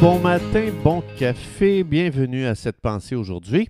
bon 0.00 0.20
matin, 0.20 0.70
bon 0.84 1.02
café, 1.16 1.82
bienvenue 1.82 2.46
à 2.46 2.54
cette 2.54 2.80
pensée 2.80 3.16
aujourd'hui. 3.16 3.68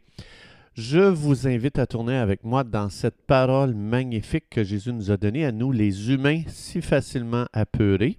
Je 0.75 1.01
vous 1.01 1.49
invite 1.49 1.79
à 1.79 1.87
tourner 1.87 2.17
avec 2.17 2.45
moi 2.45 2.65
dans 2.65 2.91
cette 2.91 3.23
parole 3.27 3.75
magnifique 3.75 4.45
que 4.51 4.63
Jésus 4.63 4.93
nous 4.93 5.11
a 5.11 5.17
donnée 5.17 5.47
à 5.47 5.53
nous, 5.53 5.73
les 5.73 6.11
humains 6.11 6.43
si 6.49 6.83
facilement 6.83 7.47
apeurés. 7.55 8.19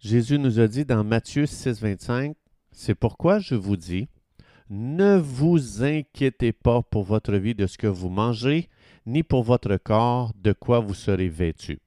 Jésus 0.00 0.38
nous 0.38 0.58
a 0.58 0.66
dit 0.66 0.84
dans 0.84 1.04
Matthieu 1.04 1.46
6, 1.46 1.80
25, 1.80 2.34
C'est 2.72 2.96
pourquoi 2.96 3.38
je 3.38 3.54
vous 3.54 3.76
dis, 3.76 4.08
ne 4.68 5.16
vous 5.16 5.84
inquiétez 5.84 6.52
pas 6.52 6.82
pour 6.82 7.04
votre 7.04 7.34
vie 7.34 7.54
de 7.54 7.66
ce 7.66 7.78
que 7.78 7.86
vous 7.86 8.08
mangez, 8.08 8.68
ni 9.06 9.22
pour 9.22 9.44
votre 9.44 9.76
corps 9.76 10.32
de 10.42 10.52
quoi 10.52 10.80
vous 10.80 10.94
serez 10.94 11.28
vêtu. 11.28 11.78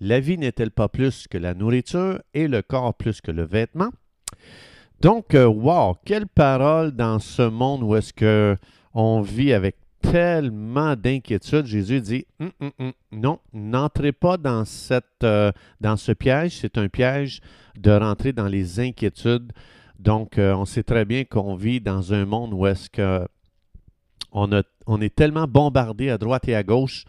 La 0.00 0.18
vie 0.18 0.38
n'est-elle 0.38 0.70
pas 0.70 0.88
plus 0.88 1.26
que 1.28 1.36
la 1.36 1.52
nourriture 1.52 2.22
et 2.32 2.48
le 2.48 2.62
corps 2.62 2.94
plus 2.94 3.20
que 3.20 3.32
le 3.32 3.44
vêtement? 3.44 3.90
Donc, 5.00 5.34
euh, 5.34 5.46
wow, 5.46 5.96
quelle 6.04 6.26
parole 6.26 6.90
dans 6.90 7.20
ce 7.20 7.42
monde 7.42 7.84
où 7.84 7.94
est-ce 7.94 8.12
que 8.12 8.56
on 8.94 9.20
vit 9.20 9.52
avec 9.52 9.76
tellement 10.00 10.96
d'inquiétude. 10.96 11.66
Jésus 11.66 12.00
dit 12.00 12.26
hum, 12.40 12.50
hum, 12.60 12.70
hum, 12.80 12.92
non, 13.12 13.38
n'entrez 13.52 14.10
pas 14.10 14.36
euh, 15.22 15.52
dans 15.80 15.96
ce 15.96 16.12
piège. 16.12 16.56
C'est 16.56 16.78
un 16.78 16.88
piège 16.88 17.40
de 17.76 17.92
rentrer 17.92 18.32
dans 18.32 18.48
les 18.48 18.80
inquiétudes. 18.80 19.52
Donc, 20.00 20.36
euh, 20.36 20.52
on 20.54 20.64
sait 20.64 20.82
très 20.82 21.04
bien 21.04 21.24
qu'on 21.24 21.54
vit 21.54 21.80
dans 21.80 22.12
un 22.12 22.26
monde 22.26 22.52
où 22.52 22.66
est-ce 22.66 22.90
que 22.90 23.26
on, 24.32 24.52
a, 24.52 24.62
on, 24.86 25.00
est 25.00 25.14
tellement 25.14 25.46
bombardé 25.46 26.10
à 26.10 26.18
droite 26.18 26.48
et 26.48 26.56
à 26.56 26.62
gauche 26.64 27.04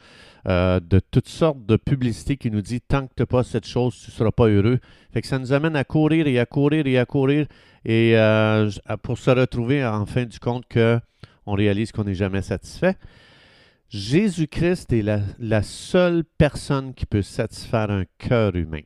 de 0.45 0.99
toutes 1.11 1.27
sortes 1.27 1.63
de 1.66 1.75
publicités 1.75 2.38
qui 2.38 2.49
nous 2.49 2.61
disent 2.61 2.80
tant 2.88 3.05
que 3.05 3.13
tu 3.16 3.21
n'as 3.21 3.27
pas 3.27 3.44
cette 3.44 3.67
chose, 3.67 3.95
tu 3.99 4.09
ne 4.09 4.16
seras 4.16 4.31
pas 4.31 4.47
heureux. 4.47 4.80
Fait 5.11 5.21
que 5.21 5.27
ça 5.27 5.38
nous 5.38 5.53
amène 5.53 5.75
à 5.75 5.83
courir 5.83 6.27
et 6.27 6.39
à 6.39 6.45
courir 6.45 6.88
et 6.88 6.97
à 6.97 7.05
courir 7.05 7.45
et 7.85 8.17
euh, 8.17 8.69
pour 9.03 9.17
se 9.17 9.31
retrouver 9.31 9.85
en 9.85 10.05
fin 10.05 10.25
du 10.25 10.39
compte 10.39 10.66
que 10.67 10.99
on 11.45 11.53
réalise 11.53 11.91
qu'on 11.91 12.03
n'est 12.03 12.16
jamais 12.16 12.41
satisfait. 12.41 12.95
Jésus-Christ 13.89 14.94
est 14.94 15.02
la, 15.02 15.21
la, 15.39 15.63
seule 15.63 16.23
personne 16.38 16.94
qui 16.94 17.08
peut 17.08 17.23
satisfaire 17.23 17.89
un 17.89 18.03
cœur 18.19 18.55
humain. 18.55 18.81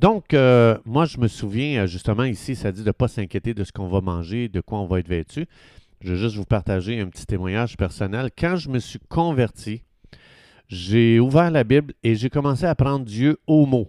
Donc, 0.00 0.34
euh, 0.34 0.76
moi, 0.84 1.04
je 1.04 1.18
me 1.18 1.28
souviens, 1.28 1.86
justement, 1.86 2.24
ici, 2.24 2.56
ça 2.56 2.72
dit 2.72 2.80
de 2.80 2.86
ne 2.86 2.92
pas 2.92 3.06
s'inquiéter 3.06 3.54
de 3.54 3.62
ce 3.62 3.70
qu'on 3.70 3.86
va 3.86 4.00
manger, 4.00 4.48
de 4.48 4.60
quoi 4.60 4.80
on 4.80 4.86
va 4.86 4.98
être 4.98 5.08
vêtu. 5.08 5.46
Je 6.00 6.12
vais 6.12 6.18
juste 6.18 6.34
vous 6.34 6.44
partager 6.44 7.00
un 7.00 7.06
petit 7.06 7.24
témoignage 7.24 7.76
personnel. 7.76 8.30
Quand 8.36 8.56
je 8.56 8.68
me 8.68 8.80
suis 8.80 8.98
converti, 9.08 9.84
j'ai 10.66 11.20
ouvert 11.20 11.52
la 11.52 11.62
Bible 11.62 11.94
et 12.02 12.16
j'ai 12.16 12.30
commencé 12.30 12.64
à 12.64 12.74
prendre 12.74 13.04
Dieu 13.04 13.38
au 13.46 13.66
mot. 13.66 13.88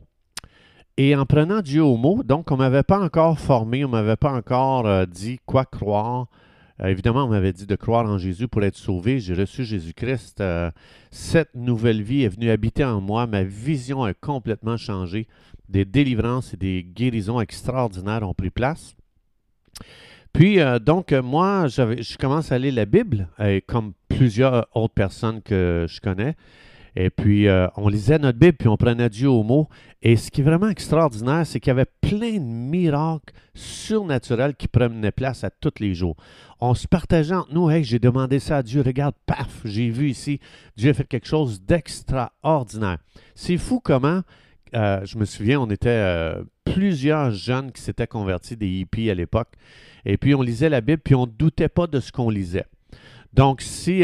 Et 0.97 1.16
en 1.16 1.25
prenant 1.25 1.61
Dieu 1.61 1.83
au 1.83 1.97
mot, 1.97 2.22
donc 2.22 2.52
on 2.52 2.53
ne 2.53 2.59
m'avait 2.59 2.83
pas 2.83 2.99
encore 2.99 3.39
formé, 3.39 3.83
on 3.83 3.88
ne 3.88 3.94
m'avait 3.94 4.16
pas 4.16 4.31
encore 4.31 4.86
euh, 4.86 5.08
dit 5.08 5.39
quoi 5.47 5.66
croire. 5.66 6.27
Euh, 6.81 6.88
évidemment, 6.88 7.23
on 7.23 7.30
m'avait 7.30 7.52
dit 7.52 7.66
de 7.66 7.75
croire 7.75 8.05
en 8.05 8.19
Jésus 8.19 8.47
pour 8.47 8.63
être 8.63 8.75
sauvé. 8.75 9.19
J'ai 9.19 9.33
reçu 9.33 9.63
Jésus-Christ. 9.63 10.39
Euh, 10.41 10.69
cette 11.09 11.55
nouvelle 11.55 12.03
vie 12.03 12.23
est 12.23 12.30
venue 12.30 12.52
habiter 12.52 12.83
en 12.83 13.02
moi. 13.02 13.25
Ma 13.25 13.44
vision 13.44 14.03
a 14.03 14.13
complètement 14.13 14.77
changé. 14.77 15.27
Des 15.67 15.83
délivrances 15.83 16.53
et 16.53 16.58
des 16.58 16.83
guérisons 16.83 17.41
extraordinaires 17.41 18.22
ont 18.22 18.35
pris 18.35 18.52
place. 18.52 18.95
Puis, 20.31 20.59
donc, 20.81 21.11
moi, 21.11 21.67
je 21.67 22.17
commence 22.17 22.52
à 22.52 22.57
lire 22.57 22.73
la 22.73 22.85
Bible, 22.85 23.28
comme 23.67 23.94
plusieurs 24.09 24.67
autres 24.73 24.95
personnes 24.95 25.44
que 25.44 25.85
je 25.88 26.02
connais. 26.02 26.35
Et 26.95 27.09
puis, 27.09 27.47
euh, 27.47 27.67
on 27.75 27.88
lisait 27.88 28.19
notre 28.19 28.38
Bible, 28.38 28.58
puis 28.58 28.67
on 28.67 28.77
prenait 28.77 29.09
Dieu 29.09 29.30
au 29.30 29.44
mot. 29.44 29.67
Et 30.02 30.16
ce 30.16 30.30
qui 30.30 30.41
est 30.41 30.44
vraiment 30.44 30.69
extraordinaire, 30.69 31.45
c'est 31.45 31.59
qu'il 31.59 31.69
y 31.69 31.72
avait 31.72 31.89
plein 32.02 32.33
de 32.33 32.39
miracles 32.39 33.33
surnaturels 33.55 34.55
qui 34.55 34.67
prenaient 34.67 35.11
place 35.11 35.44
à 35.44 35.50
tous 35.50 35.80
les 35.80 35.94
jours. 35.95 36.16
On 36.59 36.73
se 36.75 36.88
partageait 36.88 37.35
entre 37.35 37.53
nous, 37.53 37.69
hey, 37.69 37.84
j'ai 37.84 38.00
demandé 38.00 38.40
ça 38.40 38.57
à 38.57 38.63
Dieu, 38.63 38.81
regarde, 38.81 39.16
paf, 39.25 39.62
j'ai 39.66 39.90
vu 39.90 40.09
ici, 40.09 40.40
Dieu 40.78 40.91
a 40.91 40.94
fait 40.94 41.07
quelque 41.07 41.28
chose 41.28 41.62
d'extraordinaire. 41.62 43.00
C'est 43.35 43.57
fou 43.57 43.79
comment, 43.84 44.22
euh, 44.75 45.01
je 45.03 45.18
me 45.18 45.25
souviens, 45.25 45.59
on 45.59 45.69
était 45.69 45.89
euh, 45.89 46.44
plusieurs 46.63 47.31
jeunes 47.31 47.72
qui 47.72 47.81
s'étaient 47.81 48.07
convertis, 48.07 48.56
des 48.56 48.69
hippies 48.69 49.09
à 49.09 49.13
l'époque, 49.16 49.53
et 50.06 50.18
puis 50.18 50.35
on 50.35 50.41
lisait 50.41 50.69
la 50.69 50.81
Bible, 50.81 51.01
puis 51.03 51.16
on 51.16 51.25
ne 51.25 51.31
doutait 51.31 51.69
pas 51.69 51.88
de 51.88 52.00
ce 52.00 52.12
qu'on 52.12 52.29
lisait. 52.29 52.66
Donc, 53.34 53.62
si 53.62 54.03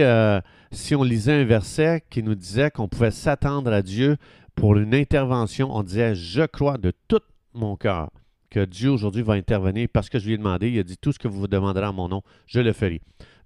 si 0.72 0.96
on 0.96 1.04
lisait 1.04 1.42
un 1.42 1.46
verset 1.46 2.04
qui 2.10 2.24
nous 2.24 2.36
disait 2.36 2.72
qu'on 2.72 2.88
pouvait 2.88 3.12
s'attendre 3.12 3.72
à 3.72 3.82
Dieu 3.82 4.18
pour 4.56 4.78
une 4.78 4.94
intervention, 4.94 5.76
on 5.76 5.84
disait 5.84 6.16
Je 6.16 6.46
crois 6.46 6.78
de 6.78 6.92
tout 7.08 7.22
mon 7.54 7.76
cœur 7.76 8.12
que 8.50 8.66
Dieu 8.66 8.90
aujourd'hui 8.90 9.22
va 9.22 9.34
intervenir 9.34 9.88
parce 9.92 10.10
que 10.10 10.20
je 10.20 10.28
lui 10.28 10.34
ai 10.34 10.38
demandé. 10.38 10.70
Il 10.70 10.80
a 10.80 10.84
dit 10.84 10.98
Tout 10.98 11.12
ce 11.12 11.20
que 11.20 11.28
vous 11.28 11.40
vous 11.40 11.48
demanderez 11.48 11.86
en 11.86 11.94
mon 11.94 12.10
nom, 12.10 12.22
je 12.46 12.60
le 12.60 12.74
ferai. 12.74 13.02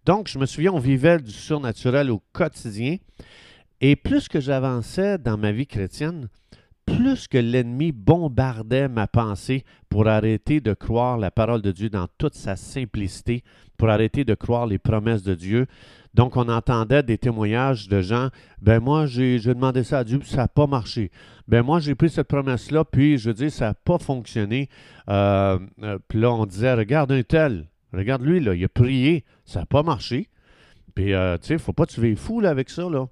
Donc, 0.05 0.27
je 0.27 0.37
me 0.37 0.45
souviens, 0.45 0.73
on 0.73 0.79
vivait 0.79 1.19
du 1.19 1.31
surnaturel 1.31 2.11
au 2.11 2.21
quotidien. 2.33 2.97
Et 3.79 3.95
plus 3.95 4.27
que 4.27 4.39
j'avançais 4.39 5.17
dans 5.17 5.37
ma 5.37 5.51
vie 5.51 5.67
chrétienne, 5.67 6.27
plus 6.97 7.27
que 7.27 7.37
l'ennemi 7.37 7.91
bombardait 7.91 8.87
ma 8.87 9.07
pensée 9.07 9.63
pour 9.89 10.07
arrêter 10.07 10.61
de 10.61 10.73
croire 10.73 11.17
la 11.17 11.31
parole 11.31 11.61
de 11.61 11.71
Dieu 11.71 11.89
dans 11.89 12.07
toute 12.17 12.35
sa 12.35 12.55
simplicité, 12.55 13.43
pour 13.77 13.89
arrêter 13.89 14.23
de 14.23 14.33
croire 14.33 14.65
les 14.65 14.77
promesses 14.77 15.23
de 15.23 15.35
Dieu, 15.35 15.67
donc, 16.13 16.37
on 16.37 16.47
entendait 16.47 17.01
des 17.01 17.17
témoignages 17.17 17.87
de 17.87 18.01
gens, 18.01 18.29
ben 18.61 18.79
moi, 18.79 19.07
j'ai 19.07 19.39
demandé 19.39 19.83
ça 19.83 19.99
à 19.99 20.03
Dieu, 20.03 20.19
puis 20.19 20.29
ça 20.29 20.37
n'a 20.37 20.47
pas 20.47 20.67
marché. 20.67 21.09
Ben 21.47 21.63
moi, 21.63 21.79
j'ai 21.79 21.95
pris 21.95 22.09
cette 22.09 22.27
promesse-là, 22.27 22.85
puis 22.85 23.17
je 23.17 23.31
dis, 23.31 23.49
ça 23.49 23.69
n'a 23.69 23.73
pas 23.73 23.97
fonctionné. 23.97 24.69
Euh, 25.09 25.57
euh, 25.81 25.97
puis 26.07 26.19
là, 26.19 26.31
on 26.31 26.45
disait, 26.45 26.73
regarde 26.73 27.11
un 27.11 27.23
tel, 27.23 27.67
regarde 27.93 28.21
lui, 28.21 28.39
là, 28.39 28.53
il 28.53 28.63
a 28.63 28.69
prié, 28.69 29.25
ça 29.43 29.61
n'a 29.61 29.65
pas 29.65 29.81
marché. 29.81 30.29
Puis, 30.93 31.13
euh, 31.13 31.37
tu 31.37 31.47
sais, 31.47 31.53
il 31.55 31.57
ne 31.57 31.61
faut 31.61 31.73
pas 31.73 31.87
tuer 31.87 32.15
fou 32.15 32.41
avec 32.45 32.69
ça, 32.69 32.87
là. 32.87 33.07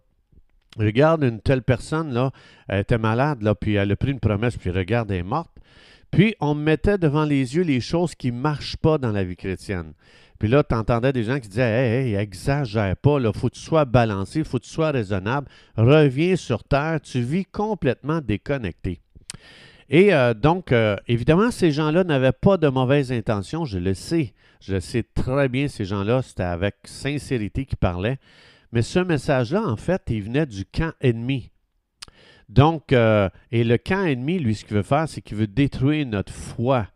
Regarde 0.77 1.23
une 1.23 1.41
telle 1.41 1.63
personne, 1.63 2.13
là, 2.13 2.31
elle 2.67 2.81
était 2.81 2.97
malade, 2.97 3.41
là, 3.41 3.55
puis 3.55 3.75
elle 3.75 3.91
a 3.91 3.95
pris 3.95 4.11
une 4.11 4.19
promesse, 4.19 4.57
puis 4.57 4.69
regarde, 4.69 5.11
elle 5.11 5.17
est 5.17 5.23
morte. 5.23 5.51
Puis, 6.11 6.35
on 6.41 6.55
mettait 6.55 6.97
devant 6.97 7.23
les 7.23 7.55
yeux 7.55 7.63
les 7.63 7.79
choses 7.79 8.15
qui 8.15 8.31
ne 8.31 8.37
marchent 8.37 8.77
pas 8.77 8.97
dans 8.97 9.11
la 9.11 9.23
vie 9.23 9.37
chrétienne. 9.37 9.93
Puis 10.41 10.49
là, 10.49 10.63
tu 10.63 10.73
entendais 10.73 11.13
des 11.13 11.23
gens 11.23 11.39
qui 11.39 11.47
disaient 11.47 11.61
Hey, 11.61 12.09
hey 12.09 12.15
exagère 12.15 12.97
pas, 12.97 13.19
il 13.19 13.31
faut 13.31 13.47
que 13.47 13.53
tu 13.53 13.61
sois 13.61 13.85
balancé, 13.85 14.39
il 14.39 14.45
faut 14.45 14.57
que 14.57 14.63
tu 14.63 14.71
sois 14.71 14.91
raisonnable, 14.91 15.47
reviens 15.77 16.35
sur 16.35 16.63
Terre, 16.63 16.99
tu 16.99 17.21
vis 17.21 17.45
complètement 17.45 18.21
déconnecté. 18.21 19.01
Et 19.89 20.13
euh, 20.13 20.33
donc, 20.33 20.71
euh, 20.71 20.95
évidemment, 21.07 21.51
ces 21.51 21.71
gens-là 21.71 22.03
n'avaient 22.03 22.31
pas 22.31 22.57
de 22.57 22.67
mauvaises 22.69 23.11
intentions, 23.11 23.65
je 23.65 23.77
le 23.77 23.93
sais. 23.93 24.33
Je 24.61 24.73
le 24.73 24.79
sais 24.79 25.03
très 25.03 25.47
bien, 25.47 25.67
ces 25.67 25.85
gens-là, 25.85 26.21
c'était 26.23 26.43
avec 26.43 26.75
sincérité 26.85 27.65
qu'ils 27.65 27.77
parlaient. 27.77 28.17
Mais 28.71 28.81
ce 28.81 28.99
message-là, 28.99 29.63
en 29.65 29.75
fait, 29.75 30.03
il 30.09 30.23
venait 30.23 30.45
du 30.45 30.65
camp 30.65 30.93
ennemi. 31.01 31.51
Donc, 32.49 32.91
euh, 32.91 33.29
et 33.51 33.63
le 33.63 33.77
camp 33.77 34.03
ennemi, 34.03 34.39
lui, 34.39 34.55
ce 34.55 34.65
qu'il 34.65 34.75
veut 34.75 34.83
faire, 34.83 35.07
c'est 35.07 35.21
qu'il 35.21 35.37
veut 35.37 35.47
détruire 35.47 36.05
notre 36.05 36.33
foi. 36.33 36.87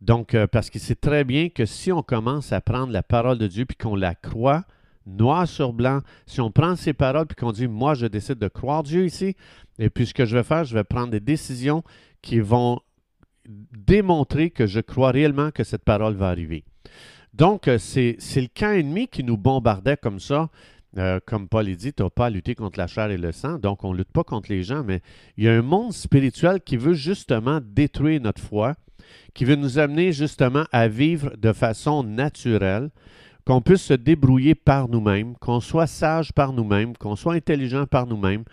Donc, 0.00 0.34
euh, 0.34 0.46
parce 0.46 0.70
qu'il 0.70 0.80
sait 0.80 0.94
très 0.94 1.24
bien 1.24 1.50
que 1.50 1.66
si 1.66 1.92
on 1.92 2.02
commence 2.02 2.52
à 2.52 2.60
prendre 2.60 2.92
la 2.92 3.02
parole 3.02 3.38
de 3.38 3.46
Dieu 3.46 3.66
puis 3.66 3.76
qu'on 3.76 3.94
la 3.94 4.14
croit, 4.14 4.64
noir 5.06 5.46
sur 5.46 5.72
blanc, 5.72 6.00
si 6.26 6.40
on 6.40 6.50
prend 6.50 6.76
ces 6.76 6.94
paroles 6.94 7.26
puis 7.26 7.36
qu'on 7.36 7.52
dit, 7.52 7.68
moi, 7.68 7.94
je 7.94 8.06
décide 8.06 8.38
de 8.38 8.48
croire 8.48 8.82
Dieu 8.82 9.04
ici, 9.04 9.36
et 9.78 9.90
puis 9.90 10.06
ce 10.06 10.14
que 10.14 10.24
je 10.24 10.36
vais 10.36 10.42
faire, 10.42 10.64
je 10.64 10.74
vais 10.74 10.84
prendre 10.84 11.10
des 11.10 11.20
décisions 11.20 11.82
qui 12.22 12.40
vont 12.40 12.80
démontrer 13.46 14.50
que 14.50 14.66
je 14.66 14.80
crois 14.80 15.10
réellement 15.10 15.50
que 15.50 15.64
cette 15.64 15.84
parole 15.84 16.14
va 16.14 16.28
arriver. 16.28 16.64
Donc, 17.34 17.68
euh, 17.68 17.78
c'est 17.78 18.16
le 18.36 18.48
camp 18.48 18.72
ennemi 18.72 19.08
qui 19.08 19.24
nous 19.24 19.36
bombardait 19.36 19.96
comme 19.96 20.20
ça. 20.20 20.48
Euh, 20.98 21.20
comme 21.24 21.48
Paul 21.48 21.66
l'a 21.66 21.74
dit, 21.74 21.92
tu 21.92 22.02
n'as 22.02 22.10
pas 22.10 22.26
à 22.26 22.30
lutter 22.30 22.54
contre 22.54 22.78
la 22.78 22.88
chair 22.88 23.10
et 23.10 23.16
le 23.16 23.30
sang, 23.32 23.58
donc 23.58 23.84
on 23.84 23.92
ne 23.92 23.98
lutte 23.98 24.10
pas 24.10 24.24
contre 24.24 24.50
les 24.50 24.64
gens, 24.64 24.82
mais 24.82 25.00
il 25.36 25.44
y 25.44 25.48
a 25.48 25.52
un 25.52 25.62
monde 25.62 25.92
spirituel 25.92 26.60
qui 26.60 26.76
veut 26.76 26.94
justement 26.94 27.60
détruire 27.62 28.20
notre 28.20 28.42
foi, 28.42 28.74
qui 29.32 29.44
veut 29.44 29.54
nous 29.54 29.78
amener 29.78 30.12
justement 30.12 30.64
à 30.72 30.88
vivre 30.88 31.36
de 31.36 31.52
façon 31.52 32.02
naturelle, 32.02 32.90
qu'on 33.46 33.60
puisse 33.60 33.82
se 33.82 33.94
débrouiller 33.94 34.54
par 34.54 34.88
nous-mêmes, 34.88 35.34
qu'on 35.36 35.60
soit 35.60 35.86
sage 35.86 36.32
par 36.32 36.52
nous-mêmes, 36.52 36.96
qu'on 36.96 37.16
soit 37.16 37.34
intelligent 37.34 37.86
par 37.86 38.06
nous-mêmes, 38.06 38.44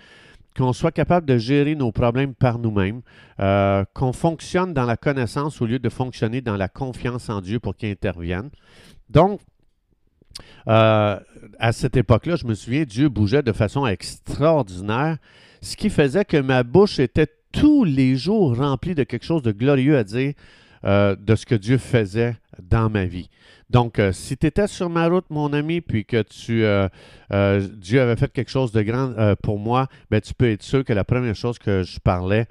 qu'on 0.56 0.74
soit 0.74 0.92
capable 0.92 1.26
de 1.28 1.38
gérer 1.38 1.76
nos 1.76 1.92
problèmes 1.92 2.34
par 2.34 2.58
nous-mêmes, 2.58 3.02
euh, 3.40 3.84
qu'on 3.94 4.14
fonctionne 4.14 4.74
dans 4.74 4.86
la 4.86 4.98
connaissance 4.98 5.62
au 5.62 5.66
lieu 5.66 5.80
de 5.80 5.90
fonctionner 5.90 6.42
dans 6.42 6.58
la 6.58 6.68
confiance 6.68 7.30
en 7.30 7.42
Dieu 7.42 7.60
pour 7.60 7.76
qu'il 7.76 7.90
intervienne. 7.90 8.50
Donc, 9.10 9.42
euh, 10.68 11.20
à 11.60 11.72
cette 11.72 11.98
époque-là, 11.98 12.36
je 12.36 12.46
me 12.46 12.54
souviens, 12.54 12.84
Dieu 12.84 13.10
bougeait 13.10 13.44
de 13.44 13.52
façon 13.52 13.86
extraordinaire, 13.88 15.18
ce 15.62 15.76
qui 15.76 15.90
faisait 15.90 16.26
que 16.26 16.38
ma 16.38 16.64
bouche 16.64 17.00
était 17.00 17.28
tous 17.52 17.84
les 17.84 18.16
jours 18.16 18.58
remplie 18.58 18.96
de 18.96 19.04
quelque 19.04 19.26
chose 19.26 19.42
de 19.42 19.52
glorieux 19.52 19.98
à 19.98 20.04
dire 20.04 20.34
euh, 20.86 21.16
de 21.16 21.36
ce 21.36 21.46
que 21.46 21.56
Dieu 21.56 21.78
faisait 21.78 22.36
dans 22.62 22.90
ma 22.90 23.06
vie. 23.06 23.30
Donc, 23.70 24.00
euh, 24.00 24.12
si 24.12 24.38
tu 24.38 24.48
étais 24.48 24.68
sur 24.68 24.90
ma 24.90 25.08
route, 25.08 25.26
mon 25.30 25.52
ami, 25.52 25.82
puis 25.82 26.06
que 26.06 26.22
tu, 26.22 26.64
Dieu 27.80 28.02
avait 28.02 28.16
fait 28.16 28.32
quelque 28.32 28.52
chose 28.52 28.72
de 28.72 28.82
grand 28.82 29.36
pour 29.42 29.60
moi, 29.60 29.88
ben, 30.12 30.22
tu 30.22 30.34
peux 30.34 30.52
être 30.52 30.64
sûr 30.64 30.84
que 30.84 30.94
la 30.94 31.04
première 31.04 31.36
chose 31.36 31.58
que 31.60 31.84
je 31.84 32.00
parlais, 32.00 32.48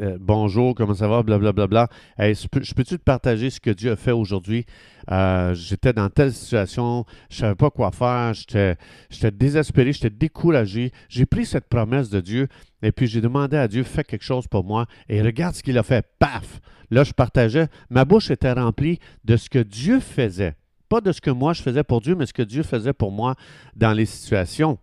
euh, 0.00 0.18
bonjour, 0.20 0.74
comment 0.74 0.94
ça 0.94 1.08
va, 1.08 1.22
blablabla. 1.22 1.88
Hey, 2.18 2.34
je 2.34 2.48
peux- 2.48 2.62
je 2.62 2.74
peux-tu 2.74 2.98
te 2.98 3.02
partager 3.02 3.50
ce 3.50 3.60
que 3.60 3.70
Dieu 3.70 3.92
a 3.92 3.96
fait 3.96 4.12
aujourd'hui? 4.12 4.66
Euh, 5.10 5.54
j'étais 5.54 5.92
dans 5.92 6.08
telle 6.10 6.32
situation, 6.32 7.04
je 7.30 7.36
savais 7.38 7.54
pas 7.54 7.70
quoi 7.70 7.90
faire, 7.92 8.32
j'étais 8.34 9.30
désespéré, 9.32 9.92
j'étais 9.92 10.10
découragé. 10.10 10.92
J'ai 11.08 11.26
pris 11.26 11.46
cette 11.46 11.68
promesse 11.68 12.10
de 12.10 12.20
Dieu 12.20 12.48
et 12.82 12.92
puis 12.92 13.06
j'ai 13.06 13.20
demandé 13.20 13.56
à 13.56 13.68
Dieu, 13.68 13.82
fais 13.84 14.04
quelque 14.04 14.24
chose 14.24 14.46
pour 14.48 14.64
moi. 14.64 14.86
Et 15.08 15.22
regarde 15.22 15.54
ce 15.54 15.62
qu'il 15.62 15.78
a 15.78 15.82
fait. 15.82 16.04
Paf! 16.18 16.60
Là, 16.90 17.04
je 17.04 17.12
partageais. 17.12 17.68
Ma 17.90 18.04
bouche 18.04 18.30
était 18.30 18.52
remplie 18.52 18.98
de 19.24 19.36
ce 19.36 19.50
que 19.50 19.58
Dieu 19.58 20.00
faisait. 20.00 20.54
Pas 20.88 21.02
de 21.02 21.12
ce 21.12 21.20
que 21.20 21.30
moi 21.30 21.52
je 21.52 21.62
faisais 21.62 21.84
pour 21.84 22.00
Dieu, 22.00 22.14
mais 22.14 22.24
ce 22.24 22.32
que 22.32 22.42
Dieu 22.42 22.62
faisait 22.62 22.94
pour 22.94 23.12
moi 23.12 23.34
dans 23.76 23.92
les 23.92 24.06
situations. 24.06 24.78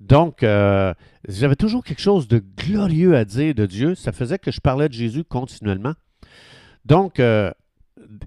Donc, 0.00 0.42
euh, 0.42 0.92
j'avais 1.28 1.56
toujours 1.56 1.84
quelque 1.84 2.00
chose 2.00 2.28
de 2.28 2.42
glorieux 2.56 3.16
à 3.16 3.24
dire 3.24 3.54
de 3.54 3.66
Dieu. 3.66 3.94
Ça 3.94 4.12
faisait 4.12 4.38
que 4.38 4.50
je 4.50 4.60
parlais 4.60 4.88
de 4.88 4.94
Jésus 4.94 5.24
continuellement. 5.24 5.94
Donc, 6.84 7.20
euh, 7.20 7.50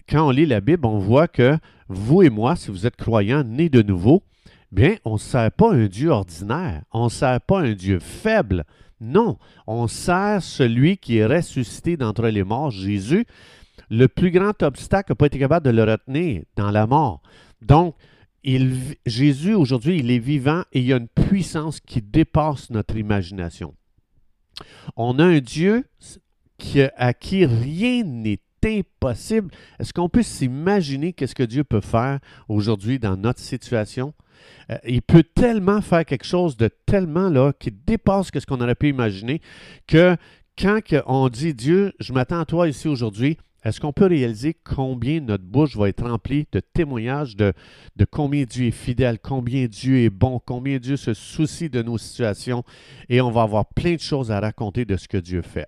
quand 0.10 0.28
on 0.28 0.31
lit 0.31 0.46
la 0.46 0.62
Bible, 0.62 0.86
on 0.86 0.98
voit 0.98 1.28
que 1.28 1.58
vous 1.88 2.24
et 2.24 2.30
moi, 2.30 2.56
si 2.56 2.72
vous 2.72 2.86
êtes 2.86 2.96
croyants, 2.96 3.44
nés 3.44 3.69
de 3.69 3.81
nouveau, 3.81 4.24
bien, 4.72 4.96
on 5.06 5.14
ne 5.14 5.19
sert 5.19 5.52
pas 5.52 5.74
un 5.74 5.86
Dieu 5.86 6.10
ordinaire. 6.10 6.84
On 6.92 7.06
ne 7.06 7.10
sert 7.10 7.40
pas 7.42 7.62
un 7.62 7.74
Dieu 7.74 8.00
faible. 8.00 8.66
Non, 9.00 9.38
on 9.68 9.88
sert 9.88 10.42
celui 10.42 10.98
qui 10.98 11.18
est 11.18 11.25
ressuscité 11.25 11.98
d'entre 11.98 12.28
les 12.28 12.44
morts, 12.44 12.72
Jésus. 12.72 13.25
Le 13.90 14.08
plus 14.08 14.31
grand 14.31 14.62
obstacle 14.64 15.12
n'a 15.12 15.16
pas 15.16 15.28
été 15.28 15.40
capable 15.40 15.66
de 15.66 15.72
le 15.72 15.84
retenir 15.84 16.42
dans 16.56 16.72
la 16.72 16.88
mort. 16.88 17.22
Donc, 17.62 17.96
Jésus, 19.05 19.53
aujourd'hui, 19.53 19.99
il 19.99 20.09
est 20.09 20.19
vivant 20.19 20.63
et 20.71 20.79
il 20.79 20.85
y 20.85 20.94
a 20.94 20.97
une 20.97 21.09
puissance 21.09 21.79
qui 21.79 22.01
dépasse 22.01 22.69
notre 22.69 22.95
imagination. 22.95 23.75
On 24.95 25.19
a 25.19 25.25
un 25.25 25.39
Dieu 25.39 25.85
à 26.95 27.13
qui 27.13 27.45
rien 27.45 28.03
n'est 28.03 28.39
impossible. 28.63 29.51
Est-ce 29.79 29.94
qu'on 29.94 30.09
peut 30.09 30.23
s'imaginer 30.23 31.13
qu'est-ce 31.13 31.35
que 31.35 31.44
Dieu 31.44 31.63
peut 31.63 31.81
faire 31.81 32.19
aujourd'hui 32.47 32.99
dans 32.99 33.17
notre 33.17 33.39
situation? 33.39 34.13
Euh, 34.69 34.77
il 34.85 35.01
peut 35.01 35.23
tellement 35.23 35.81
faire 35.81 36.05
quelque 36.05 36.25
chose 36.25 36.57
de 36.57 36.69
tellement 36.85 37.29
là 37.29 37.53
qui 37.53 37.71
dépasse 37.71 38.29
ce 38.33 38.45
qu'on 38.45 38.61
aurait 38.61 38.75
pu 38.75 38.89
imaginer 38.89 39.41
que 39.88 40.15
quand 40.57 40.79
on 41.05 41.29
dit 41.29 41.53
Dieu, 41.53 41.94
je 41.99 42.13
m'attends 42.13 42.39
à 42.39 42.45
toi 42.45 42.67
ici 42.67 42.88
aujourd'hui, 42.88 43.38
est-ce 43.68 43.80
qu'on 43.81 43.94
peut 43.94 44.06
réaliser 44.06 44.54
combien 44.64 45.19
notre 45.19 45.44
bouche 45.44 45.75
va 45.75 45.90
être 45.90 46.08
remplie 46.08 46.48
de 46.52 46.60
témoignages 46.60 47.36
de, 47.36 47.54
de 47.96 48.06
combien 48.06 48.44
Dieu 48.46 48.68
est 48.68 48.72
fidèle, 48.72 49.19
combien 49.19 49.66
Dieu 49.68 50.00
est 50.00 50.10
bon, 50.10 50.40
combien 50.44 50.78
Dieu 50.78 50.96
se 50.98 51.14
soucie 51.14 51.69
de 51.69 51.81
nos 51.81 51.98
situations 51.98 52.64
et 53.10 53.22
on 53.22 53.31
va 53.31 53.42
avoir 53.44 53.66
plein 53.66 53.96
de 53.96 54.00
choses 54.00 54.31
à 54.31 54.40
raconter 54.40 54.86
de 54.86 54.96
ce 54.98 55.08
que 55.08 55.18
Dieu 55.18 55.42
fait. 55.42 55.68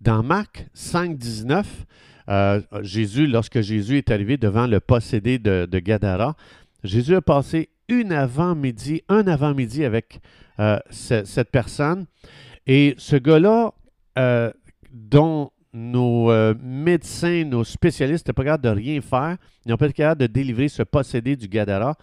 Dans 0.00 0.22
Marc 0.22 0.66
5, 0.74 1.16
19, 1.16 1.86
euh, 2.28 2.60
Jésus, 2.82 3.26
lorsque 3.26 3.60
Jésus 3.60 3.98
est 3.98 4.10
arrivé 4.10 4.36
devant 4.36 4.66
le 4.66 4.80
possédé 4.80 5.38
de, 5.38 5.66
de 5.70 5.78
Gadara, 5.78 6.36
Jésus 6.84 7.14
a 7.14 7.20
passé 7.22 7.70
une 7.88 8.12
avant-midi, 8.12 9.02
un 9.08 9.26
avant-midi 9.26 9.84
avec 9.84 10.20
euh, 10.58 10.78
ce- 10.90 11.24
cette 11.24 11.50
personne. 11.50 12.06
Et 12.66 12.94
ce 12.98 13.16
gars-là, 13.16 13.72
euh, 14.18 14.52
dont 14.92 15.50
nos 15.72 16.30
euh, 16.30 16.54
médecins, 16.62 17.44
nos 17.44 17.64
spécialistes 17.64 18.26
n'étaient 18.26 18.32
pas 18.32 18.44
capables 18.44 18.64
de 18.64 18.68
rien 18.70 19.00
faire, 19.00 19.36
ils 19.64 19.70
n'ont 19.70 19.76
pas 19.76 19.86
été 19.86 19.94
capables 19.94 20.20
de 20.20 20.26
délivrer 20.26 20.68
ce 20.68 20.82
possédé 20.82 21.36
du 21.36 21.48
Gadara. 21.48 21.96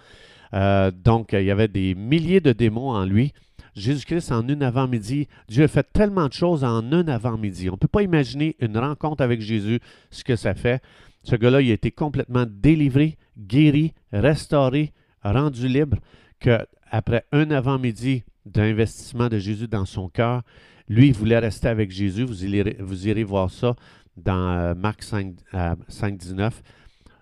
Euh, 0.53 0.91
donc, 0.91 1.33
il 1.33 1.43
y 1.43 1.51
avait 1.51 1.67
des 1.67 1.95
milliers 1.95 2.39
de 2.39 2.53
démons 2.53 2.91
en 2.91 3.05
lui. 3.05 3.33
Jésus-Christ, 3.75 4.31
en 4.31 4.47
une 4.47 4.63
avant-midi, 4.63 5.27
Dieu 5.47 5.65
a 5.65 5.67
fait 5.67 5.87
tellement 5.93 6.27
de 6.27 6.33
choses 6.33 6.63
en 6.63 6.91
un 6.91 7.07
avant-midi. 7.07 7.69
On 7.69 7.73
ne 7.73 7.77
peut 7.77 7.87
pas 7.87 8.01
imaginer 8.01 8.55
une 8.59 8.77
rencontre 8.77 9.21
avec 9.21 9.39
Jésus, 9.39 9.79
ce 10.09 10.23
que 10.23 10.35
ça 10.35 10.55
fait. 10.55 10.81
Ce 11.23 11.35
gars-là, 11.35 11.61
il 11.61 11.69
a 11.69 11.73
été 11.73 11.91
complètement 11.91 12.45
délivré, 12.49 13.17
guéri, 13.37 13.93
restauré, 14.11 14.93
rendu 15.23 15.67
libre, 15.67 15.97
qu'après 16.39 17.25
un 17.31 17.51
avant-midi 17.51 18.23
d'investissement 18.45 19.27
de 19.27 19.37
Jésus 19.37 19.67
dans 19.67 19.85
son 19.85 20.09
cœur, 20.09 20.41
lui, 20.87 21.07
il 21.07 21.13
voulait 21.13 21.39
rester 21.39 21.67
avec 21.67 21.91
Jésus. 21.91 22.23
Vous 22.23 22.45
irez, 22.45 23.23
voir 23.23 23.51
ça 23.51 23.75
dans 24.15 24.49
euh, 24.51 24.73
Marc 24.73 25.03
5, 25.03 25.35
euh, 25.53 25.75
5, 25.87 26.17
19. 26.17 26.63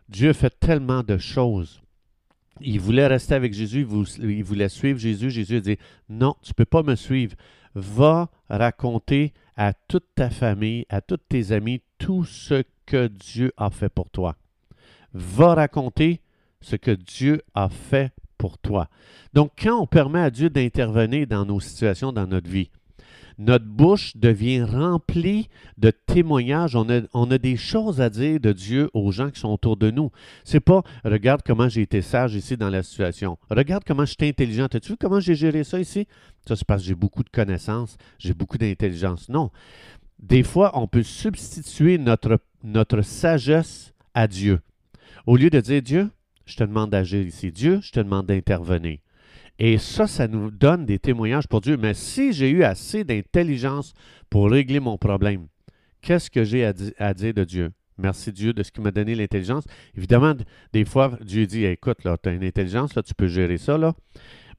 Dieu 0.08 0.34
fait 0.34 0.60
tellement 0.60 1.04
de 1.04 1.18
choses. 1.18 1.82
Il 2.62 2.80
voulait 2.80 3.08
rester 3.08 3.36
avec 3.36 3.54
Jésus, 3.54 3.86
il 4.20 4.44
voulait 4.44 4.70
suivre 4.70 4.98
Jésus. 4.98 5.30
Jésus 5.30 5.58
a 5.58 5.60
dit, 5.60 5.78
non, 6.08 6.36
tu 6.42 6.52
ne 6.52 6.54
peux 6.54 6.66
pas 6.66 6.84
me 6.84 6.96
suivre. 6.96 7.36
Va 7.74 8.30
raconter 8.50 9.34
à 9.58 9.74
toute 9.74 10.06
ta 10.16 10.30
famille, 10.30 10.86
à 10.90 11.02
tous 11.02 11.18
tes 11.18 11.52
amis, 11.52 11.82
tout 11.98 12.24
ce 12.24 12.64
que 12.86 13.08
Dieu 13.08 13.52
a 13.58 13.70
fait 13.70 13.90
pour 13.90 14.10
toi. 14.10 14.38
Va 15.14 15.54
raconter 15.56 16.22
ce 16.62 16.78
que 16.78 16.92
Dieu 16.92 17.42
a 17.54 17.68
fait 17.68 18.14
pour 18.38 18.58
toi. 18.58 18.88
Donc, 19.34 19.52
quand 19.62 19.82
on 19.82 19.88
permet 19.88 20.20
à 20.20 20.30
Dieu 20.30 20.50
d'intervenir 20.50 21.28
dans 21.28 21.46
nos 21.46 21.60
situations, 21.60 22.14
dans 22.14 22.28
notre 22.28 22.50
vie, 22.50 22.70
notre 23.38 23.66
bouche 23.66 24.16
devient 24.16 24.64
remplie 24.64 25.50
de 25.78 25.92
témoignages. 25.92 26.76
On 26.76 27.32
a, 27.32 27.38
des 27.38 27.58
choses 27.58 28.02
à 28.02 28.10
dire 28.10 28.40
de 28.40 28.52
Dieu 28.52 28.90
aux 28.94 29.12
gens 29.12 29.30
qui 29.30 29.40
sont 29.40 29.50
autour 29.50 29.78
de 29.78 29.92
nous. 29.92 30.12
C'est 30.44 30.60
pas 30.60 30.84
regarde 31.04 31.42
comment 31.46 31.68
j'ai 31.68 31.82
été 31.82 32.02
sage 32.02 32.36
ici 32.36 32.58
dans 32.58 32.70
la 32.70 32.84
situation. 32.84 33.38
Regarde 33.50 33.84
comment 33.86 34.06
j'étais 34.06 34.30
intelligent. 34.30 34.66
As-tu 34.66 34.94
vu 34.94 34.98
comment 34.98 35.20
j'ai 35.20 35.36
géré 35.36 35.64
ça 35.64 35.80
ici? 35.80 36.08
Ça, 36.48 36.56
c'est 36.56 36.66
parce 36.66 36.82
que 36.82 36.88
j'ai 36.88 36.96
beaucoup 36.96 37.24
de 37.24 37.30
connaissances, 37.30 37.98
j'ai 38.20 38.34
beaucoup 38.34 38.58
d'intelligence. 38.58 39.30
Non. 39.30 39.52
Des 40.20 40.44
fois, 40.44 40.72
on 40.80 40.88
peut 40.88 41.04
substituer 41.04 41.98
notre, 41.98 42.40
notre 42.64 43.02
sagesse 43.02 43.94
à 44.14 44.28
Dieu. 44.28 44.62
Au 45.26 45.36
lieu 45.36 45.50
de 45.50 45.60
dire 45.60 45.82
Dieu, 45.82 46.10
je 46.46 46.56
te 46.56 46.64
demande 46.64 46.92
d'agir 46.92 47.26
ici. 47.26 47.52
Dieu, 47.52 47.80
je 47.82 47.92
te 47.92 48.00
demande 48.00 48.28
d'intervenir. 48.28 49.00
Et 49.60 49.78
ça, 49.78 50.08
ça 50.08 50.28
nous 50.28 50.52
donne 50.52 50.86
des 50.86 51.00
témoignages 51.00 51.48
pour 51.48 51.62
Dieu. 51.62 51.78
Mais 51.78 51.94
si 51.94 52.34
j'ai 52.34 52.50
eu 52.50 52.64
assez 52.64 53.04
d'intelligence 53.04 53.94
pour 54.30 54.50
régler 54.50 54.80
mon 54.80 54.98
problème, 54.98 55.48
qu'est-ce 56.02 56.30
que 56.30 56.44
j'ai 56.44 56.66
à, 56.66 56.74
di- 56.74 56.94
à 56.98 57.14
dire 57.14 57.34
de 57.34 57.44
Dieu? 57.44 57.72
Merci 57.98 58.34
Dieu 58.34 58.52
de 58.52 58.62
ce 58.62 58.72
qui 58.72 58.82
m'a 58.82 58.92
donné 58.92 59.16
l'intelligence. 59.16 59.64
Évidemment, 59.96 60.34
des 60.74 60.84
fois, 60.84 61.18
Dieu 61.22 61.46
dit, 61.46 61.64
écoute, 61.64 62.00
tu 62.02 62.30
as 62.30 62.32
une 62.34 62.44
intelligence, 62.44 62.94
là, 62.96 63.04
tu 63.04 63.14
peux 63.14 63.28
gérer 63.28 63.58
ça. 63.58 63.78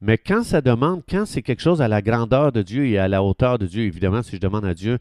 Mais 0.00 0.16
quand 0.16 0.43
ça 0.43 0.60
demande, 0.62 1.02
quand 1.08 1.26
c'est 1.26 1.43
quelque 1.43 1.62
chose 1.62 1.82
à 1.82 1.88
la 1.88 2.00
grandeur 2.00 2.52
de 2.52 2.62
Dieu 2.62 2.87
et 2.87 2.98
à 2.98 3.08
la 3.08 3.22
hauteur 3.22 3.58
de 3.58 3.66
Dieu, 3.66 3.84
évidemment, 3.84 4.22
si 4.22 4.37
je 4.37 4.40
demande 4.40 4.64
à 4.64 4.75
Dieu, 4.75 4.98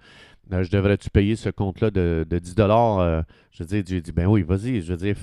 euh, 0.51 0.63
je 0.63 0.69
devrais-tu 0.69 1.09
payer 1.09 1.35
ce 1.35 1.49
compte-là 1.49 1.91
de, 1.91 2.25
de 2.29 2.39
10 2.39 2.55
euh, 2.59 3.23
Je 3.51 3.63
veux 3.63 3.67
dire, 3.67 3.83
Dieu 3.83 4.01
dit, 4.01 4.11
ben 4.11 4.27
oui, 4.27 4.43
vas-y. 4.43 4.81
Je 4.81 4.91
veux 4.91 4.97
dire, 4.97 5.15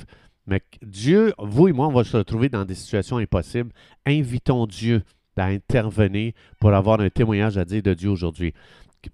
mais 0.46 0.60
Dieu, 0.82 1.32
vous 1.38 1.68
et 1.68 1.72
moi, 1.72 1.86
on 1.86 1.92
va 1.92 2.04
se 2.04 2.16
retrouver 2.16 2.48
dans 2.48 2.64
des 2.64 2.74
situations 2.74 3.18
impossibles. 3.18 3.70
Invitons 4.06 4.66
Dieu 4.66 5.02
à 5.36 5.46
intervenir 5.46 6.32
pour 6.58 6.74
avoir 6.74 7.00
un 7.00 7.10
témoignage 7.10 7.56
à 7.56 7.64
dire 7.64 7.82
de 7.82 7.94
Dieu 7.94 8.10
aujourd'hui. 8.10 8.52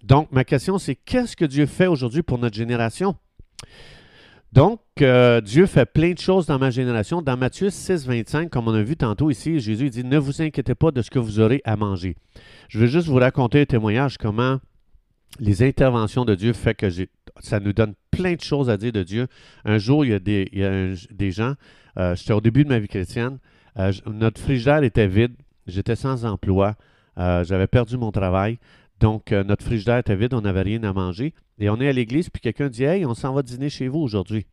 Donc, 0.02 0.30
ma 0.32 0.44
question, 0.44 0.78
c'est 0.78 0.94
qu'est-ce 0.94 1.36
que 1.36 1.44
Dieu 1.44 1.66
fait 1.66 1.86
aujourd'hui 1.86 2.22
pour 2.22 2.38
notre 2.38 2.56
génération? 2.56 3.14
Donc, 4.52 4.80
euh, 5.02 5.40
Dieu 5.42 5.66
fait 5.66 5.84
plein 5.84 6.12
de 6.12 6.18
choses 6.18 6.46
dans 6.46 6.58
ma 6.58 6.70
génération. 6.70 7.20
Dans 7.20 7.36
Matthieu 7.36 7.68
6, 7.68 8.06
25, 8.06 8.48
comme 8.48 8.68
on 8.68 8.74
a 8.74 8.82
vu 8.82 8.96
tantôt 8.96 9.30
ici, 9.30 9.60
Jésus 9.60 9.90
dit, 9.90 10.04
ne 10.04 10.18
vous 10.18 10.40
inquiétez 10.40 10.74
pas 10.74 10.90
de 10.90 11.02
ce 11.02 11.10
que 11.10 11.18
vous 11.18 11.38
aurez 11.38 11.60
à 11.64 11.76
manger. 11.76 12.16
Je 12.68 12.78
veux 12.78 12.86
juste 12.86 13.08
vous 13.08 13.16
raconter 13.16 13.60
un 13.60 13.66
témoignage, 13.66 14.16
comment 14.16 14.58
les 15.40 15.62
interventions 15.62 16.24
de 16.24 16.34
Dieu 16.34 16.52
fait 16.52 16.74
que 16.74 16.90
j'ai, 16.90 17.08
ça 17.40 17.60
nous 17.60 17.72
donne 17.72 17.94
plein 18.10 18.34
de 18.34 18.40
choses 18.40 18.70
à 18.70 18.76
dire 18.76 18.92
de 18.92 19.02
Dieu. 19.02 19.26
Un 19.64 19.78
jour, 19.78 20.04
il 20.04 20.10
y 20.10 20.14
a 20.14 20.18
des, 20.18 21.30
gens, 21.30 21.54
euh, 21.98 22.14
j'étais 22.14 22.32
au 22.32 22.40
début 22.40 22.64
de 22.64 22.68
ma 22.68 22.78
vie 22.78 22.88
chrétienne, 22.88 23.38
euh, 23.78 23.92
notre 24.06 24.40
frigidaire 24.40 24.82
était 24.82 25.06
vide, 25.06 25.34
j'étais 25.66 25.96
sans 25.96 26.24
emploi, 26.24 26.74
euh, 27.18 27.44
j'avais 27.44 27.66
perdu 27.66 27.96
mon 27.96 28.10
travail, 28.10 28.58
donc 29.00 29.30
notre 29.30 29.64
frigidaire 29.64 29.98
était 29.98 30.16
vide, 30.16 30.34
on 30.34 30.40
n'avait 30.40 30.62
rien 30.62 30.82
à 30.82 30.92
manger. 30.92 31.32
Et 31.60 31.70
on 31.70 31.80
est 31.80 31.88
à 31.88 31.92
l'église, 31.92 32.30
puis 32.30 32.40
quelqu'un 32.40 32.68
dit 32.68 32.84
Hey, 32.84 33.06
on 33.06 33.14
s'en 33.14 33.32
va 33.32 33.42
dîner 33.42 33.68
chez 33.68 33.86
vous 33.86 34.00
aujourd'hui. 34.00 34.46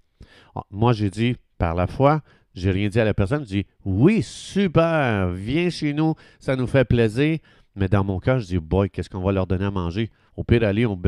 Ah, 0.55 0.61
Moi, 0.69 0.93
j'ai 0.93 1.09
dit, 1.09 1.35
par 1.57 1.73
la 1.73 1.87
foi, 1.87 2.21
j'ai 2.53 2.71
rien 2.71 2.89
dit 2.89 2.99
à 2.99 3.05
la 3.05 3.13
personne, 3.13 3.41
je 3.41 3.47
dis 3.47 3.65
Oui, 3.85 4.21
super, 4.21 5.29
viens 5.29 5.69
chez 5.69 5.93
nous, 5.93 6.13
ça 6.39 6.55
nous 6.55 6.67
fait 6.67 6.85
plaisir. 6.85 7.39
Mais 7.75 7.89
dans 7.89 8.03
mon 8.03 8.19
cœur, 8.19 8.39
je 8.39 8.45
dis 8.45 8.57
Boy, 8.59 8.89
qu'est-ce 8.89 9.09
qu'on 9.09 9.21
va 9.21 9.31
leur 9.31 9.47
donner 9.47 9.65
à 9.65 9.71
manger? 9.71 10.09
Au 10.35 10.43
pire, 10.43 10.63
allez, 10.63 10.85
on, 10.85 10.99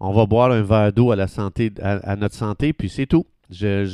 va 0.00 0.26
boire 0.26 0.50
un 0.52 0.62
verre 0.62 0.92
d'eau 0.92 1.12
à, 1.12 1.16
à, 1.16 2.16
notre 2.16 2.34
santé, 2.34 2.72
puis 2.72 2.88
c'est 2.88 3.06
tout. 3.06 3.26
Je 3.50 3.84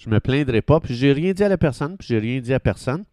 je 0.00 0.08
me 0.08 0.18
plaindrai 0.18 0.62
pas, 0.62 0.80
puis 0.80 0.94
j'ai 0.94 1.12
rien 1.12 1.32
dit 1.32 1.44
à 1.44 1.50
la 1.50 1.58
personne, 1.58 1.98
puis 1.98 2.08
j'ai 2.08 2.18
rien 2.18 2.40
dit 2.40 2.54
à 2.54 2.60
personne. 2.60 3.04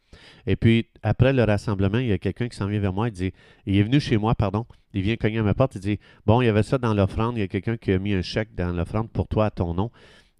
Et 0.45 0.55
puis, 0.55 0.87
après 1.03 1.33
le 1.33 1.43
rassemblement, 1.43 1.97
il 1.97 2.07
y 2.07 2.13
a 2.13 2.17
quelqu'un 2.17 2.47
qui 2.47 2.55
s'en 2.55 2.67
vient 2.67 2.79
vers 2.79 2.93
moi, 2.93 3.09
il 3.09 3.11
dit, 3.11 3.33
il 3.65 3.75
est 3.75 3.83
venu 3.83 3.99
chez 3.99 4.15
moi, 4.17 4.35
pardon, 4.35 4.65
il 4.93 5.01
vient 5.01 5.17
cogner 5.17 5.39
à 5.39 5.43
ma 5.43 5.53
porte, 5.53 5.75
il 5.75 5.81
dit, 5.81 5.99
bon, 6.25 6.41
il 6.41 6.45
y 6.45 6.47
avait 6.47 6.63
ça 6.63 6.77
dans 6.77 6.93
l'offrande, 6.93 7.35
il 7.37 7.41
y 7.41 7.43
a 7.43 7.49
quelqu'un 7.49 7.75
qui 7.75 7.91
a 7.91 7.99
mis 7.99 8.13
un 8.13 8.21
chèque 8.21 8.55
dans 8.55 8.71
l'offrande 8.71 9.11
pour 9.11 9.27
toi 9.27 9.47
à 9.47 9.51
ton 9.51 9.73
nom. 9.73 9.91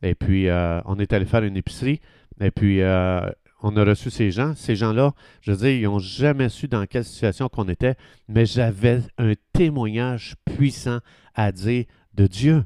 Et 0.02 0.16
puis, 0.16 0.48
euh, 0.48 0.80
on 0.86 0.98
est 1.00 1.12
allé 1.12 1.26
faire 1.26 1.44
une 1.44 1.58
épicerie, 1.58 2.00
et 2.40 2.52
puis, 2.52 2.82
euh, 2.82 3.30
on 3.62 3.76
a 3.76 3.84
reçu 3.84 4.10
ces 4.10 4.32
gens. 4.32 4.54
Ces 4.56 4.76
gens-là, 4.76 5.14
je 5.42 5.52
veux 5.52 5.58
dire, 5.58 5.70
ils 5.70 5.84
n'ont 5.84 6.00
jamais 6.00 6.50
su 6.50 6.68
dans 6.68 6.86
quelle 6.86 7.06
situation 7.06 7.50
qu'on 7.50 7.68
était, 7.68 7.96
mais 8.28 8.46
j'avais 8.46 9.02
un 9.18 9.34
témoignage 9.54 10.36
puissant 10.46 11.00
à 11.34 11.52
dire 11.52 11.86
de 12.14 12.28
Dieu. 12.28 12.64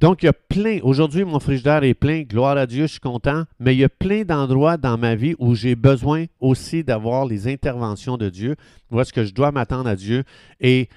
Donc, 0.00 0.22
il 0.22 0.26
y 0.26 0.28
a 0.28 0.34
plein, 0.34 0.80
aujourd'hui, 0.82 1.24
mon 1.24 1.40
frigidaire 1.40 1.82
est 1.82 1.94
plein, 1.94 2.22
gloire 2.22 2.58
à 2.58 2.66
Dieu, 2.66 2.82
je 2.82 2.92
suis 2.92 3.00
content, 3.00 3.44
mais 3.58 3.74
il 3.74 3.78
y 3.78 3.84
a 3.84 3.88
plein 3.88 4.24
d'endroits 4.24 4.76
dans 4.76 4.98
ma 4.98 5.14
vie 5.14 5.34
où 5.38 5.54
j'ai 5.54 5.74
besoin 5.74 6.26
aussi 6.38 6.84
d'avoir 6.84 7.24
les 7.24 7.48
interventions 7.48 8.18
de 8.18 8.28
Dieu, 8.28 8.56
où 8.90 9.00
est-ce 9.00 9.14
que 9.14 9.24
je 9.24 9.32
dois 9.32 9.52
m'attendre 9.52 9.88
à 9.88 9.96
Dieu 9.96 10.24
et 10.60 10.90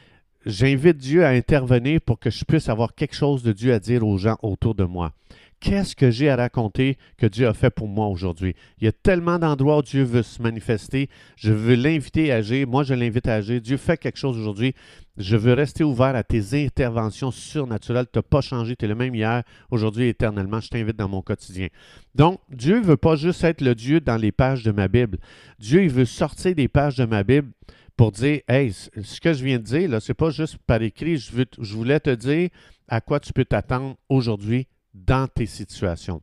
j'invite 0.45 0.97
Dieu 0.97 1.25
à 1.25 1.29
intervenir 1.29 2.01
pour 2.01 2.19
que 2.19 2.29
je 2.29 2.43
puisse 2.45 2.69
avoir 2.69 2.95
quelque 2.95 3.15
chose 3.15 3.43
de 3.43 3.51
Dieu 3.51 3.73
à 3.73 3.79
dire 3.79 4.05
aux 4.05 4.17
gens 4.17 4.37
autour 4.41 4.75
de 4.75 4.83
moi. 4.83 5.13
Qu'est-ce 5.59 5.93
que 5.93 6.09
j'ai 6.09 6.29
à 6.29 6.37
raconter 6.37 6.97
que 7.17 7.25
Dieu 7.25 7.45
a 7.45 7.53
fait 7.53 7.69
pour 7.69 7.89
moi 7.89 8.07
aujourd'hui? 8.07 8.55
Il 8.79 8.85
y 8.85 8.87
a 8.87 8.93
tellement 8.93 9.37
d'endroits 9.37 9.79
où 9.79 9.81
Dieu 9.81 10.03
veut 10.03 10.23
se 10.23 10.41
manifester. 10.41 11.09
Je 11.35 11.51
veux 11.51 11.75
l'inviter 11.75 12.31
à 12.31 12.37
agir. 12.37 12.65
Moi, 12.65 12.83
je 12.83 12.93
l'invite 12.93 13.27
à 13.27 13.35
agir. 13.35 13.59
Dieu 13.59 13.75
fait 13.75 13.97
quelque 13.97 14.17
chose 14.17 14.37
aujourd'hui. 14.37 14.73
Je 15.17 15.35
veux 15.35 15.51
rester 15.51 15.83
ouvert 15.83 16.15
à 16.15 16.23
tes 16.23 16.65
interventions 16.65 17.31
surnaturelles. 17.31 18.05
Tu 18.11 18.19
n'as 18.19 18.23
pas 18.23 18.39
changé. 18.39 18.77
Tu 18.77 18.85
es 18.85 18.87
le 18.87 18.95
même 18.95 19.13
hier, 19.13 19.43
aujourd'hui, 19.69 20.07
éternellement. 20.07 20.61
Je 20.61 20.69
t'invite 20.69 20.95
dans 20.95 21.09
mon 21.09 21.21
quotidien. 21.21 21.67
Donc, 22.15 22.39
Dieu 22.49 22.79
ne 22.79 22.85
veut 22.85 22.97
pas 22.97 23.17
juste 23.17 23.43
être 23.43 23.59
le 23.59 23.75
Dieu 23.75 23.99
dans 23.99 24.15
les 24.15 24.31
pages 24.31 24.63
de 24.63 24.71
ma 24.71 24.87
Bible. 24.87 25.17
Dieu, 25.59 25.83
il 25.83 25.89
veut 25.89 26.05
sortir 26.05 26.55
des 26.55 26.69
pages 26.69 26.95
de 26.95 27.03
ma 27.03 27.23
Bible 27.23 27.51
pour 27.99 28.13
dire, 28.13 28.39
hey, 28.47 28.71
ce 28.71 29.19
que 29.19 29.33
je 29.33 29.43
viens 29.43 29.57
de 29.57 29.63
dire, 29.63 30.01
ce 30.01 30.09
n'est 30.09 30.15
pas 30.15 30.29
juste 30.29 30.57
par 30.65 30.81
écrit. 30.81 31.17
Je 31.17 31.73
voulais 31.75 31.99
te 31.99 32.11
dire 32.11 32.47
à 32.87 33.01
quoi 33.01 33.19
tu 33.19 33.33
peux 33.33 33.43
t'attendre 33.43 33.97
aujourd'hui 34.07 34.67
dans 34.93 35.27
tes 35.27 35.45
situations. 35.45 36.21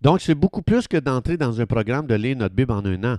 Donc, 0.00 0.20
c'est 0.20 0.36
beaucoup 0.36 0.62
plus 0.62 0.86
que 0.86 0.96
d'entrer 0.96 1.36
dans 1.36 1.60
un 1.60 1.66
programme 1.66 2.06
de 2.06 2.14
lire 2.14 2.36
notre 2.36 2.54
Bible 2.54 2.70
en 2.70 2.84
un 2.84 3.02
an. 3.02 3.16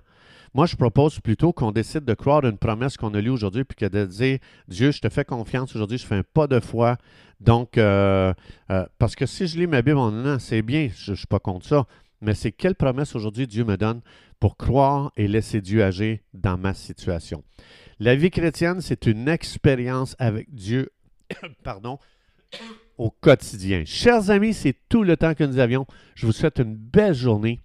Moi, 0.54 0.66
je 0.66 0.78
propose 0.78 1.20
plutôt 1.20 1.52
qu'on 1.52 1.74
décide 1.74 2.06
de 2.06 2.14
croire 2.14 2.46
une 2.46 2.58
promesse 2.58 2.96
qu'on 2.96 3.14
a 3.16 3.20
lue 3.20 3.32
aujourd'hui, 3.32 3.66
puis 3.66 3.76
que 3.76 3.86
de 3.94 4.06
dire 4.06 4.40
Dieu, 4.70 4.92
je 4.92 5.02
te 5.02 5.10
fais 5.10 5.26
confiance 5.26 5.76
aujourd'hui, 5.76 5.98
je 5.98 6.06
fais 6.06 6.16
un 6.16 6.24
pas 6.24 6.48
de 6.48 6.62
foi. 6.62 6.96
Donc, 7.42 7.78
euh, 7.78 8.34
euh, 8.70 8.86
parce 8.98 9.14
que 9.14 9.26
si 9.26 9.48
je 9.48 9.58
lis 9.60 9.68
ma 9.68 9.82
Bible 9.82 9.98
en 9.98 10.14
un 10.14 10.36
an, 10.36 10.40
c'est 10.40 10.62
bien, 10.62 10.88
je 10.96 11.12
ne 11.12 11.16
suis 11.18 11.28
pas 11.28 11.40
contre 11.40 11.68
ça, 11.68 11.86
mais 12.22 12.36
c'est 12.36 12.52
quelle 12.52 12.76
promesse 12.76 13.16
aujourd'hui 13.16 13.48
Dieu 13.48 13.64
me 13.64 13.78
donne 13.78 14.02
pour 14.40 14.58
croire 14.58 15.12
et 15.18 15.28
laisser 15.28 15.62
Dieu 15.62 15.84
agir 15.84 16.20
dans 16.34 16.58
ma 16.58 16.74
situation? 16.74 17.44
La 18.00 18.16
vie 18.16 18.32
chrétienne, 18.32 18.82
c'est 18.82 19.06
une 19.06 19.28
expérience 19.28 20.16
avec 20.20 20.54
Dieu, 20.54 20.92
pardon, 21.64 22.00
au 22.98 23.10
quotidien. 23.10 23.84
Chers 23.86 24.30
amis, 24.30 24.54
c'est 24.54 24.76
tout 24.90 25.04
le 25.04 25.18
temps 25.18 25.34
que 25.34 25.44
nous 25.44 25.60
avions. 25.60 25.86
Je 26.16 26.26
vous 26.26 26.32
souhaite 26.32 26.60
une 26.60 26.76
belle 26.76 27.14
journée 27.14 27.60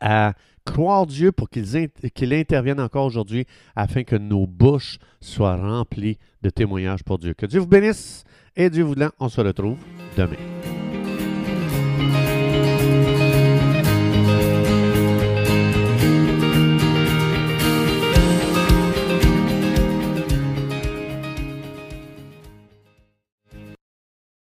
à 0.00 0.34
croire 0.64 1.06
Dieu 1.06 1.32
pour 1.32 1.48
qu'il 1.48 2.34
intervienne 2.34 2.80
encore 2.80 3.06
aujourd'hui 3.06 3.46
afin 3.74 4.02
que 4.04 4.16
nos 4.16 4.46
bouches 4.46 4.98
soient 5.20 5.56
remplies 5.56 6.18
de 6.42 6.50
témoignages 6.50 7.04
pour 7.04 7.18
Dieu. 7.18 7.34
Que 7.34 7.46
Dieu 7.46 7.60
vous 7.60 7.66
bénisse 7.66 8.24
et 8.56 8.68
Dieu 8.68 8.84
voulant, 8.84 9.10
on 9.18 9.28
se 9.28 9.40
retrouve 9.40 9.78
demain. 10.16 10.55